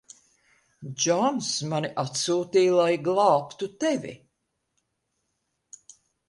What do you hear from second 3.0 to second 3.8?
glābtu